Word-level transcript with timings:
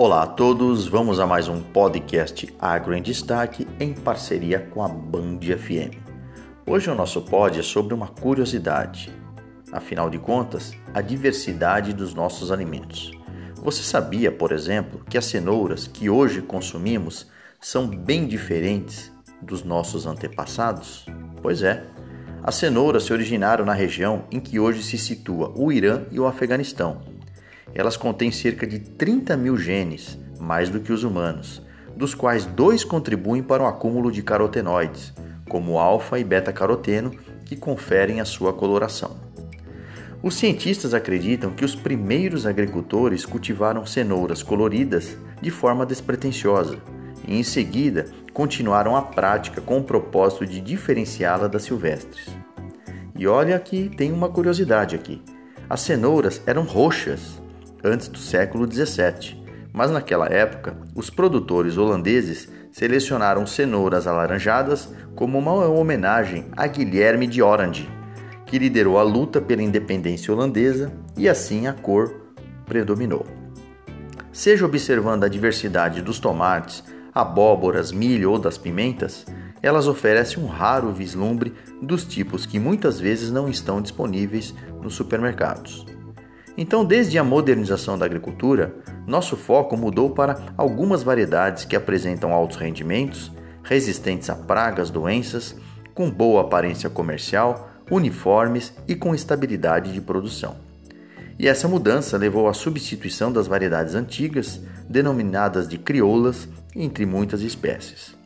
Olá 0.00 0.22
a 0.22 0.26
todos, 0.28 0.86
vamos 0.86 1.18
a 1.18 1.26
mais 1.26 1.48
um 1.48 1.60
podcast 1.60 2.54
Agro 2.56 2.94
em 2.94 3.02
Destaque 3.02 3.66
em 3.80 3.92
parceria 3.92 4.60
com 4.60 4.80
a 4.80 4.86
Band 4.86 5.40
FM. 5.40 5.98
Hoje 6.64 6.88
o 6.88 6.94
nosso 6.94 7.20
pod 7.22 7.58
é 7.58 7.64
sobre 7.64 7.94
uma 7.94 8.06
curiosidade. 8.06 9.12
Afinal 9.72 10.08
de 10.08 10.16
contas, 10.16 10.72
a 10.94 11.00
diversidade 11.00 11.92
dos 11.92 12.14
nossos 12.14 12.52
alimentos. 12.52 13.10
Você 13.56 13.82
sabia, 13.82 14.30
por 14.30 14.52
exemplo, 14.52 15.02
que 15.10 15.18
as 15.18 15.24
cenouras 15.24 15.88
que 15.88 16.08
hoje 16.08 16.42
consumimos 16.42 17.26
são 17.60 17.88
bem 17.88 18.28
diferentes 18.28 19.12
dos 19.42 19.64
nossos 19.64 20.06
antepassados? 20.06 21.06
Pois 21.42 21.64
é. 21.64 21.84
As 22.40 22.54
cenouras 22.54 23.02
se 23.02 23.12
originaram 23.12 23.64
na 23.64 23.74
região 23.74 24.26
em 24.30 24.38
que 24.38 24.60
hoje 24.60 24.80
se 24.84 24.96
situa 24.96 25.52
o 25.56 25.72
Irã 25.72 26.04
e 26.12 26.20
o 26.20 26.26
Afeganistão. 26.28 27.00
Elas 27.78 27.96
contêm 27.96 28.32
cerca 28.32 28.66
de 28.66 28.80
30 28.80 29.36
mil 29.36 29.56
genes, 29.56 30.18
mais 30.40 30.68
do 30.68 30.80
que 30.80 30.92
os 30.92 31.04
humanos, 31.04 31.62
dos 31.96 32.12
quais 32.12 32.44
dois 32.44 32.82
contribuem 32.82 33.40
para 33.40 33.62
o 33.62 33.66
acúmulo 33.66 34.10
de 34.10 34.20
carotenoides, 34.20 35.14
como 35.48 35.78
alfa 35.78 36.18
e 36.18 36.24
beta-caroteno, 36.24 37.12
que 37.44 37.54
conferem 37.54 38.20
a 38.20 38.24
sua 38.24 38.52
coloração. 38.52 39.16
Os 40.20 40.34
cientistas 40.34 40.92
acreditam 40.92 41.52
que 41.52 41.64
os 41.64 41.76
primeiros 41.76 42.46
agricultores 42.46 43.24
cultivaram 43.24 43.86
cenouras 43.86 44.42
coloridas 44.42 45.16
de 45.40 45.48
forma 45.48 45.86
despretensiosa 45.86 46.78
e, 47.28 47.38
em 47.38 47.44
seguida, 47.44 48.06
continuaram 48.32 48.96
a 48.96 49.02
prática 49.02 49.60
com 49.60 49.78
o 49.78 49.84
propósito 49.84 50.44
de 50.44 50.60
diferenciá-la 50.60 51.46
das 51.46 51.62
silvestres. 51.62 52.26
E 53.16 53.28
olha 53.28 53.56
que 53.60 53.88
tem 53.88 54.10
uma 54.10 54.28
curiosidade 54.28 54.96
aqui: 54.96 55.22
as 55.70 55.82
cenouras 55.82 56.42
eram 56.44 56.64
roxas 56.64 57.40
antes 57.82 58.08
do 58.08 58.18
século 58.18 58.66
17, 58.66 59.42
mas 59.72 59.90
naquela 59.90 60.26
época 60.26 60.76
os 60.94 61.10
produtores 61.10 61.76
holandeses 61.76 62.48
selecionaram 62.72 63.46
cenouras 63.46 64.06
alaranjadas 64.06 64.92
como 65.14 65.38
uma 65.38 65.52
homenagem 65.66 66.46
a 66.56 66.66
Guilherme 66.66 67.26
de 67.26 67.42
Orange, 67.42 67.88
que 68.46 68.58
liderou 68.58 68.98
a 68.98 69.02
luta 69.02 69.40
pela 69.40 69.62
independência 69.62 70.32
holandesa 70.32 70.92
e 71.16 71.28
assim 71.28 71.66
a 71.66 71.72
cor 71.72 72.14
predominou. 72.66 73.26
Seja 74.32 74.64
observando 74.64 75.24
a 75.24 75.28
diversidade 75.28 76.02
dos 76.02 76.20
tomates, 76.20 76.84
abóboras, 77.14 77.90
milho 77.90 78.30
ou 78.30 78.38
das 78.38 78.56
pimentas, 78.56 79.26
elas 79.60 79.88
oferecem 79.88 80.42
um 80.42 80.46
raro 80.46 80.92
vislumbre 80.92 81.52
dos 81.82 82.04
tipos 82.04 82.46
que 82.46 82.60
muitas 82.60 83.00
vezes 83.00 83.30
não 83.30 83.48
estão 83.48 83.82
disponíveis 83.82 84.54
nos 84.80 84.94
supermercados. 84.94 85.84
Então, 86.60 86.84
desde 86.84 87.16
a 87.16 87.22
modernização 87.22 87.96
da 87.96 88.04
agricultura, 88.04 88.74
nosso 89.06 89.36
foco 89.36 89.76
mudou 89.76 90.10
para 90.10 90.52
algumas 90.56 91.04
variedades 91.04 91.64
que 91.64 91.76
apresentam 91.76 92.32
altos 92.32 92.56
rendimentos, 92.56 93.30
resistentes 93.62 94.28
a 94.28 94.34
pragas, 94.34 94.90
doenças, 94.90 95.54
com 95.94 96.10
boa 96.10 96.40
aparência 96.40 96.90
comercial, 96.90 97.70
uniformes 97.88 98.74
e 98.88 98.96
com 98.96 99.14
estabilidade 99.14 99.92
de 99.92 100.00
produção. 100.00 100.56
E 101.38 101.46
essa 101.46 101.68
mudança 101.68 102.18
levou 102.18 102.48
à 102.48 102.52
substituição 102.52 103.30
das 103.30 103.46
variedades 103.46 103.94
antigas, 103.94 104.60
denominadas 104.88 105.68
de 105.68 105.78
crioulas, 105.78 106.48
entre 106.74 107.06
muitas 107.06 107.40
espécies. 107.40 108.16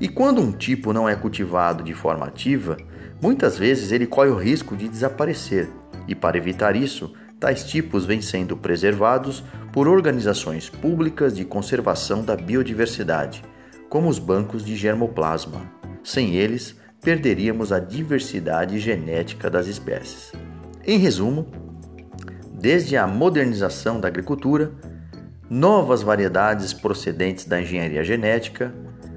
E 0.00 0.08
quando 0.08 0.40
um 0.40 0.52
tipo 0.52 0.94
não 0.94 1.06
é 1.06 1.14
cultivado 1.14 1.84
de 1.84 1.92
forma 1.92 2.24
ativa, 2.24 2.78
muitas 3.20 3.58
vezes 3.58 3.92
ele 3.92 4.06
corre 4.06 4.30
o 4.30 4.38
risco 4.38 4.74
de 4.74 4.88
desaparecer, 4.88 5.68
e 6.08 6.14
para 6.14 6.38
evitar 6.38 6.76
isso, 6.76 7.12
tais 7.38 7.64
tipos 7.64 8.06
vêm 8.06 8.20
sendo 8.20 8.56
preservados 8.56 9.42
por 9.72 9.88
organizações 9.88 10.68
públicas 10.68 11.36
de 11.36 11.44
conservação 11.44 12.24
da 12.24 12.36
biodiversidade, 12.36 13.42
como 13.88 14.08
os 14.08 14.18
bancos 14.18 14.64
de 14.64 14.76
germoplasma. 14.76 15.62
Sem 16.02 16.34
eles, 16.34 16.76
perderíamos 17.00 17.72
a 17.72 17.78
diversidade 17.78 18.78
genética 18.78 19.50
das 19.50 19.66
espécies. 19.66 20.32
Em 20.86 20.98
resumo, 20.98 21.46
desde 22.52 22.96
a 22.96 23.06
modernização 23.06 24.00
da 24.00 24.08
agricultura, 24.08 24.72
novas 25.50 26.02
variedades 26.02 26.72
procedentes 26.72 27.44
da 27.44 27.60
engenharia 27.60 28.02
genética 28.02 28.74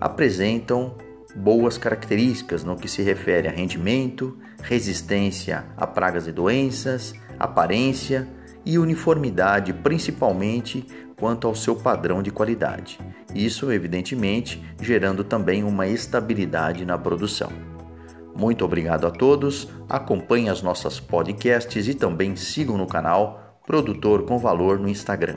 apresentam 0.00 0.94
boas 1.34 1.78
características 1.78 2.64
no 2.64 2.76
que 2.76 2.88
se 2.88 3.02
refere 3.02 3.48
a 3.48 3.50
rendimento, 3.50 4.36
resistência 4.62 5.64
a 5.76 5.86
pragas 5.86 6.26
e 6.26 6.32
doenças, 6.32 7.14
aparência 7.38 8.28
e 8.64 8.78
uniformidade, 8.78 9.72
principalmente 9.72 10.86
quanto 11.16 11.46
ao 11.46 11.54
seu 11.54 11.76
padrão 11.76 12.22
de 12.22 12.30
qualidade. 12.30 12.98
Isso, 13.34 13.70
evidentemente, 13.70 14.62
gerando 14.80 15.22
também 15.22 15.62
uma 15.62 15.86
estabilidade 15.86 16.84
na 16.84 16.98
produção. 16.98 17.50
Muito 18.34 18.64
obrigado 18.64 19.06
a 19.06 19.10
todos. 19.10 19.68
Acompanhem 19.88 20.48
as 20.48 20.62
nossas 20.62 20.98
podcasts 20.98 21.88
e 21.88 21.94
também 21.94 22.36
sigam 22.36 22.78
no 22.78 22.86
canal 22.86 23.60
Produtor 23.66 24.24
com 24.24 24.38
Valor 24.38 24.78
no 24.78 24.88
Instagram. 24.88 25.36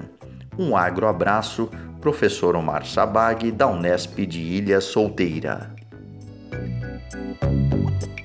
Um 0.57 0.75
agro 0.77 1.07
abraço, 1.07 1.69
professor 1.99 2.55
Omar 2.55 2.85
Sabag, 2.85 3.51
da 3.51 3.67
Unesp 3.67 4.25
de 4.25 4.39
Ilha 4.39 4.79
Solteira. 4.79 5.75
Thank 7.13 8.17
you. 8.17 8.22